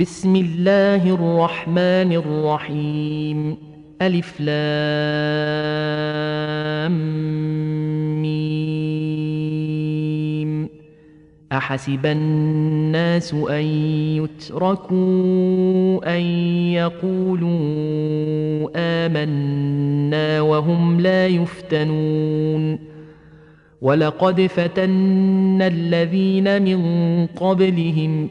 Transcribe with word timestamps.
بسم 0.00 0.36
الله 0.36 1.14
الرحمن 1.14 2.12
الرحيم. 2.12 3.56
ألف 4.02 4.40
لام 4.40 4.52
ميم. 8.22 9.58
أحسب 11.52 12.06
الناس 12.06 13.34
أن 13.34 13.64
يتركوا 14.22 16.16
أن 16.16 16.20
يقولوا 16.72 18.68
آمنا 18.76 20.40
وهم 20.40 21.00
لا 21.00 21.26
يفتنون. 21.26 22.78
ولقد 23.82 24.46
فتنا 24.46 25.66
الذين 25.66 26.62
من 26.62 26.80
قبلهم 27.26 28.30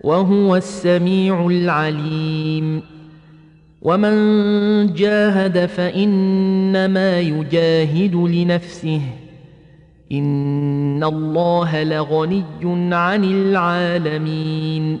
وهو 0.00 0.56
السميع 0.56 1.46
العليم. 1.46 2.82
ومن 3.82 4.14
جاهد 4.94 5.66
فإنما 5.66 7.20
يجاهد 7.20 8.14
لنفسه. 8.14 9.00
إن 10.12 11.04
الله 11.04 11.82
لغني 11.82 12.44
عن 12.94 13.24
العالمين. 13.24 15.00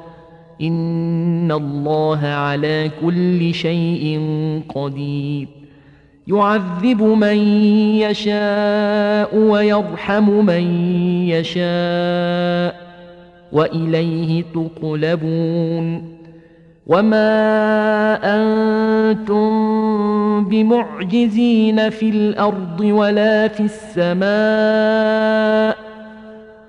ان 0.61 1.51
الله 1.51 2.25
على 2.25 2.91
كل 3.05 3.53
شيء 3.53 4.21
قدير. 4.75 5.47
يعذب 6.27 7.03
من 7.03 7.37
يشاء 7.97 9.37
ويرحم 9.37 10.29
من 10.29 10.85
يشاء 11.27 12.81
واليه 13.51 14.43
تقلبون. 14.53 16.11
وما 16.87 18.19
أنتم 18.23 19.51
بمعجزين 20.49 21.89
في 21.89 22.09
الأرض 22.09 22.81
ولا 22.81 23.47
في 23.47 23.63
السماء 23.63 25.80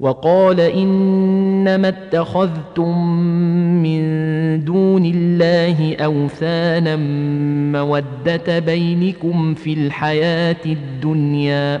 وقال 0.00 0.60
إنما 0.60 1.88
اتخذتم 1.88 3.08
من 3.82 4.00
دون 4.64 5.04
الله 5.04 5.96
أوثانا 5.96 6.96
مودة 7.72 8.58
بينكم 8.58 9.54
في 9.54 9.72
الحياة 9.72 10.64
الدنيا 10.66 11.80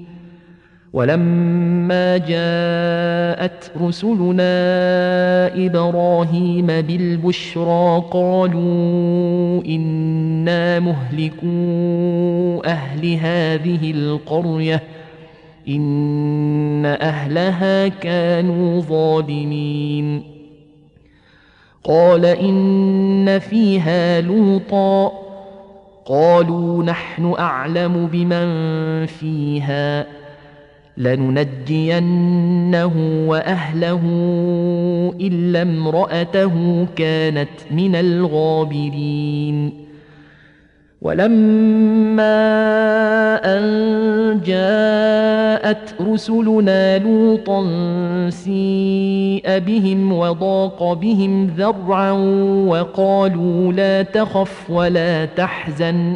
ولما 0.93 2.17
جاءت 2.17 3.71
رسلنا 3.81 4.45
إبراهيم 5.65 6.67
بالبشرى 6.67 8.03
قالوا 8.11 9.65
إنا 9.65 10.79
مهلكو 10.79 11.47
أهل 12.65 13.13
هذه 13.13 13.91
القرية 13.91 14.83
إن 15.67 16.85
أهلها 16.85 17.87
كانوا 17.87 18.81
ظالمين. 18.81 20.23
قال 21.83 22.25
إن 22.25 23.39
فيها 23.39 24.21
لوطا 24.21 25.11
قالوا 26.05 26.83
نحن 26.83 27.35
أعلم 27.39 28.09
بمن 28.11 29.05
فيها. 29.05 30.20
لننجينه 31.01 32.93
وأهله 33.27 34.01
إلا 35.21 35.61
امرأته 35.61 36.85
كانت 36.95 37.49
من 37.71 37.95
الغابرين. 37.95 39.71
ولما 41.01 42.31
أن 43.45 44.41
جاءت 44.45 45.95
رسلنا 46.01 46.97
لوطا 46.97 47.63
سيء 48.29 49.59
بهم 49.59 50.13
وضاق 50.13 50.93
بهم 50.93 51.47
ذرعا 51.57 52.11
وقالوا 52.67 53.73
لا 53.73 54.01
تخف 54.01 54.69
ولا 54.69 55.25
تحزن. 55.25 56.15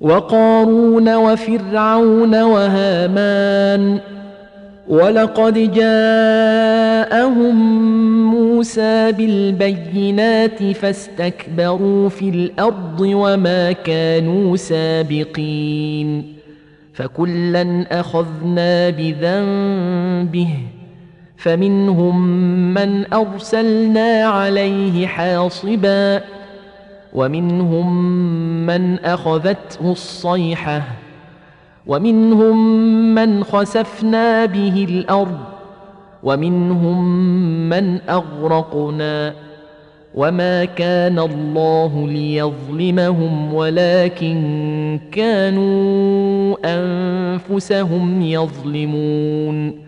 وقارون 0.00 1.14
وفرعون 1.14 2.42
وهامان 2.42 4.00
ولقد 4.88 5.72
جاءهم 5.72 7.56
موسى 8.34 9.12
بالبينات 9.12 10.62
فاستكبروا 10.62 12.08
في 12.08 12.28
الأرض 12.28 13.00
وما 13.00 13.72
كانوا 13.72 14.56
سابقين 14.56 16.34
فكلا 16.94 17.86
أخذنا 18.00 18.90
بذنبه 18.90 20.48
فمنهم 21.36 22.28
من 22.74 23.12
أرسلنا 23.12 24.24
عليه 24.24 25.06
حاصبا 25.06 26.20
ومنهم 27.14 28.02
من 28.66 28.98
أخذته 28.98 29.92
الصيحة 29.92 30.82
ومنهم 31.86 32.84
من 33.14 33.44
خسفنا 33.44 34.44
به 34.44 34.86
الأرض 34.88 35.38
ومنهم 36.22 37.18
من 37.68 38.00
أغرقنا 38.08 39.34
وما 40.14 40.64
كان 40.64 41.18
الله 41.18 42.08
ليظلمهم 42.08 43.54
ولكن 43.54 45.00
كانوا 45.12 46.56
أنفسهم 46.64 48.22
يظلمون. 48.22 49.87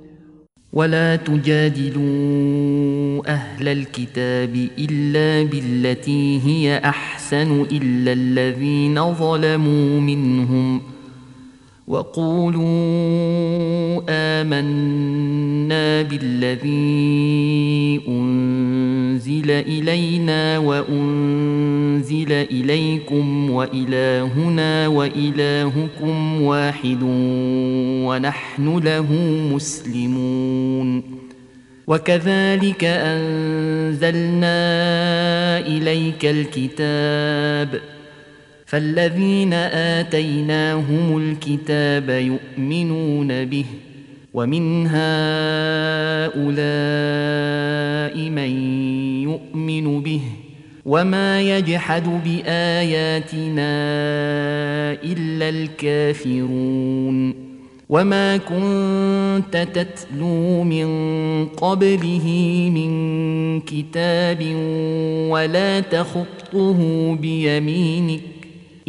ولا 0.73 1.15
تجادلوا 1.15 2.01
أهل 3.27 3.67
الكتاب 3.67 4.67
إلا 4.79 5.49
بالتي 5.49 6.41
هي 6.45 6.77
أحسن 6.85 7.61
إلا 7.61 8.13
الذين 8.13 9.13
ظلموا 9.13 9.99
منهم 9.99 10.81
وقولوا 11.91 12.63
آمنا 14.09 16.01
بالذي 16.01 18.01
أنزل 18.07 19.51
إلينا 19.51 20.57
وأنزل 20.57 22.31
إليكم 22.31 23.51
وإلهنا 23.51 24.87
وإلهكم 24.87 26.41
واحد 26.41 27.03
ونحن 28.07 28.77
له 28.77 29.13
مسلمون. 29.53 31.21
وكذلك 31.87 32.83
أنزلنا 32.83 34.59
إليك 35.59 36.25
الكتاب 36.25 37.90
فالذين 38.71 39.53
آتيناهم 39.53 41.17
الكتاب 41.17 42.09
يؤمنون 42.09 43.45
به 43.45 43.65
ومن 44.33 44.87
هؤلاء 44.87 45.01
من 48.29 48.51
يؤمن 49.23 50.01
به 50.01 50.21
وما 50.85 51.41
يجحد 51.41 52.23
بآياتنا 52.23 53.71
إلا 55.03 55.49
الكافرون 55.49 57.33
وما 57.89 58.37
كنت 58.37 59.67
تتلو 59.73 60.63
من 60.63 60.87
قبله 61.45 62.27
من 62.73 62.91
كتاب 63.61 64.55
ولا 65.29 65.79
تخطه 65.79 66.79
بيمينك 67.15 68.40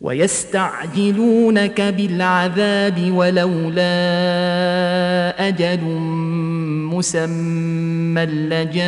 ويستعجلونك 0.00 1.80
بالعذاب 1.80 3.12
ولولا 3.12 3.88
أجل 5.48 5.84
مسمى 6.92 8.26
لجاءهم 8.26 8.78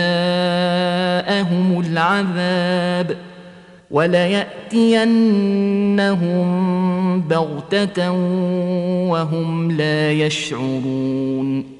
العذاب 1.80 3.16
وليأتينهم 3.90 5.20
بغتة 7.20 8.10
وهم 9.10 9.72
لا 9.72 10.12
يشعرون 10.12 11.79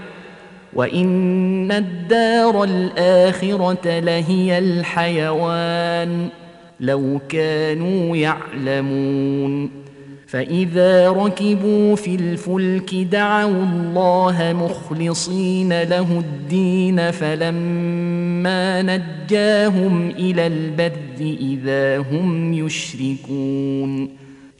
وان 0.73 1.71
الدار 1.71 2.63
الاخره 2.63 3.99
لهي 3.99 4.57
الحيوان 4.57 6.27
لو 6.79 7.19
كانوا 7.29 8.17
يعلمون 8.17 9.81
فاذا 10.27 11.09
ركبوا 11.09 11.95
في 11.95 12.15
الفلك 12.15 12.95
دعوا 12.95 13.63
الله 13.63 14.53
مخلصين 14.53 15.81
له 15.83 16.19
الدين 16.19 17.11
فلما 17.11 18.81
نجاهم 18.81 20.09
إلى 20.09 20.47
البر 20.47 20.91
اذا 21.19 21.97
هم 21.97 22.53
يشركون 22.53 24.20